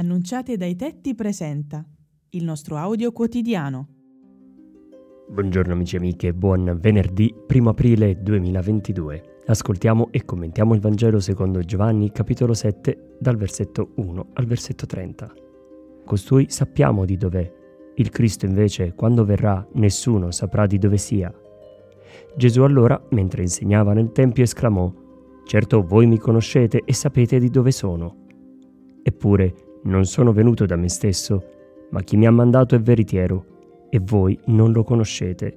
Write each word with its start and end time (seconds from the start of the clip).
Annunciate 0.00 0.56
dai 0.56 0.76
tetti 0.76 1.14
presenta 1.14 1.84
il 2.30 2.42
nostro 2.42 2.78
audio 2.78 3.12
quotidiano. 3.12 3.88
Buongiorno 5.28 5.74
amici 5.74 5.96
e 5.96 5.98
amiche, 5.98 6.32
buon 6.32 6.78
venerdì 6.80 7.30
1 7.46 7.68
aprile 7.68 8.22
2022. 8.22 9.42
Ascoltiamo 9.44 10.08
e 10.10 10.24
commentiamo 10.24 10.72
il 10.72 10.80
Vangelo 10.80 11.20
secondo 11.20 11.60
Giovanni 11.60 12.10
capitolo 12.12 12.54
7 12.54 13.16
dal 13.20 13.36
versetto 13.36 13.92
1 13.96 14.28
al 14.32 14.46
versetto 14.46 14.86
30. 14.86 15.34
Costui 16.06 16.46
sappiamo 16.48 17.04
di 17.04 17.18
dov'è. 17.18 17.52
Il 17.96 18.08
Cristo 18.08 18.46
invece, 18.46 18.94
quando 18.94 19.26
verrà, 19.26 19.68
nessuno 19.74 20.30
saprà 20.30 20.66
di 20.66 20.78
dove 20.78 20.96
sia. 20.96 21.30
Gesù 22.34 22.62
allora, 22.62 22.98
mentre 23.10 23.42
insegnava 23.42 23.92
nel 23.92 24.12
Tempio, 24.12 24.44
esclamò, 24.44 24.90
Certo 25.44 25.82
voi 25.82 26.06
mi 26.06 26.16
conoscete 26.16 26.84
e 26.86 26.94
sapete 26.94 27.38
di 27.38 27.50
dove 27.50 27.70
sono. 27.70 28.16
Eppure 29.02 29.68
non 29.82 30.04
sono 30.04 30.32
venuto 30.32 30.66
da 30.66 30.76
me 30.76 30.88
stesso, 30.88 31.44
ma 31.90 32.02
chi 32.02 32.16
mi 32.16 32.26
ha 32.26 32.30
mandato 32.30 32.74
è 32.74 32.80
veritiero, 32.80 33.86
e 33.90 34.00
voi 34.00 34.38
non 34.46 34.72
lo 34.72 34.84
conoscete. 34.84 35.56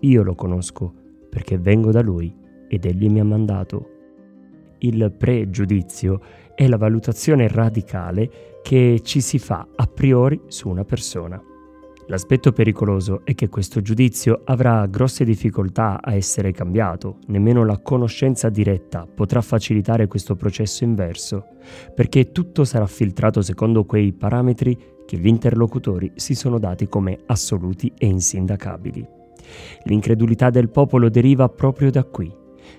Io 0.00 0.22
lo 0.22 0.34
conosco, 0.34 0.92
perché 1.28 1.58
vengo 1.58 1.90
da 1.90 2.00
lui, 2.00 2.34
ed 2.68 2.84
egli 2.84 3.08
mi 3.08 3.20
ha 3.20 3.24
mandato. 3.24 3.88
Il 4.78 5.14
pregiudizio 5.16 6.20
è 6.54 6.66
la 6.66 6.76
valutazione 6.76 7.46
radicale 7.48 8.58
che 8.62 9.00
ci 9.02 9.20
si 9.20 9.38
fa 9.38 9.68
a 9.74 9.86
priori 9.86 10.40
su 10.46 10.68
una 10.68 10.84
persona. 10.84 11.42
L'aspetto 12.06 12.52
pericoloso 12.52 13.20
è 13.24 13.34
che 13.34 13.48
questo 13.48 13.80
giudizio 13.80 14.42
avrà 14.44 14.86
grosse 14.86 15.24
difficoltà 15.24 16.00
a 16.02 16.14
essere 16.14 16.50
cambiato, 16.50 17.18
nemmeno 17.28 17.64
la 17.64 17.78
conoscenza 17.78 18.48
diretta 18.48 19.06
potrà 19.06 19.40
facilitare 19.40 20.08
questo 20.08 20.34
processo 20.34 20.82
inverso, 20.82 21.46
perché 21.94 22.32
tutto 22.32 22.64
sarà 22.64 22.86
filtrato 22.86 23.40
secondo 23.40 23.84
quei 23.84 24.12
parametri 24.12 24.76
che 25.06 25.16
gli 25.16 25.28
interlocutori 25.28 26.12
si 26.16 26.34
sono 26.34 26.58
dati 26.58 26.88
come 26.88 27.20
assoluti 27.26 27.92
e 27.96 28.06
insindacabili. 28.06 29.06
L'incredulità 29.84 30.50
del 30.50 30.70
popolo 30.70 31.08
deriva 31.08 31.48
proprio 31.48 31.90
da 31.90 32.04
qui. 32.04 32.32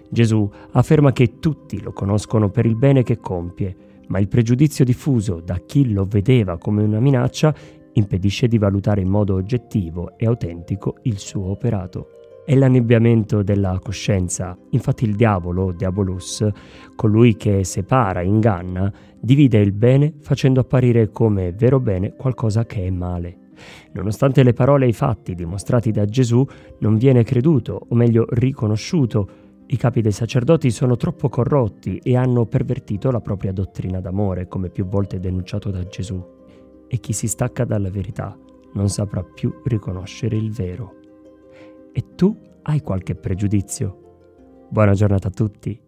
Gesù 0.10 0.50
afferma 0.72 1.14
che 1.14 1.40
tutti 1.40 1.82
lo 1.82 1.94
conoscono 1.94 2.50
per 2.50 2.66
il 2.66 2.76
bene 2.76 3.04
che 3.04 3.18
compie, 3.18 3.76
ma 4.08 4.20
il 4.20 4.28
pregiudizio 4.28 4.84
diffuso 4.84 5.40
da 5.40 5.60
chi 5.66 5.92
lo 5.92 6.06
vedeva 6.06 6.58
come 6.58 6.84
una 6.84 7.00
minaccia 7.00 7.54
impedisce 7.94 8.48
di 8.48 8.58
valutare 8.58 9.02
in 9.02 9.10
modo 9.10 9.36
oggettivo 9.36 10.18
e 10.18 10.26
autentico 10.26 10.98
il 11.04 11.18
suo 11.20 11.50
operato. 11.50 12.08
È 12.46 12.56
l'annebbiamento 12.56 13.42
della 13.42 13.80
coscienza. 13.82 14.58
Infatti 14.72 15.06
il 15.06 15.16
diavolo, 15.16 15.72
diabolus, 15.72 16.46
colui 16.96 17.38
che 17.38 17.64
separa, 17.64 18.22
inganna, 18.22 18.92
divide 19.20 19.60
il 19.60 19.72
bene 19.72 20.14
facendo 20.20 20.60
apparire 20.60 21.10
come 21.10 21.54
vero 21.54 21.80
bene 21.80 22.16
qualcosa 22.16 22.66
che 22.66 22.86
è 22.86 22.90
male. 22.90 23.38
Nonostante 23.94 24.44
le 24.44 24.52
parole 24.52 24.86
e 24.86 24.90
i 24.90 24.94
fatti 24.94 25.36
dimostrati 25.36 25.92
da 25.92 26.04
Gesù, 26.04 26.46
non 26.80 26.98
viene 26.98 27.24
creduto, 27.24 27.86
o 27.88 27.96
meglio 27.96 28.26
riconosciuto. 28.28 29.30
I 29.68 29.78
capi 29.78 30.02
dei 30.02 30.12
sacerdoti 30.12 30.70
sono 30.70 30.98
troppo 30.98 31.30
corrotti 31.30 31.98
e 32.04 32.18
hanno 32.18 32.46
pervertito 32.46 33.10
la 33.10 33.22
propria 33.22 33.54
dottrina 33.54 34.02
d'amore, 34.02 34.50
come 34.50 34.70
più 34.70 34.86
volte 34.86 35.20
denunciato 35.20 35.70
da 35.70 35.84
Gesù 35.84 36.42
e 36.94 37.00
chi 37.00 37.12
si 37.12 37.28
stacca 37.28 37.66
dalla 37.66 37.90
verità 37.90 38.38
non 38.74 38.88
saprà 38.88 39.24
più 39.24 39.62
riconoscere 39.64 40.36
il 40.36 40.52
vero. 40.52 41.00
E 41.92 42.14
tu 42.14 42.40
hai 42.62 42.82
qualche 42.82 43.16
pregiudizio? 43.16 44.68
Buona 44.70 44.94
giornata 44.94 45.30
a 45.30 45.32
tutti. 45.32 45.82